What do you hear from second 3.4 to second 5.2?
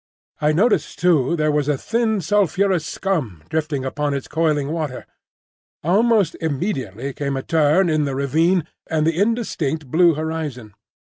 drifting upon its coiling water.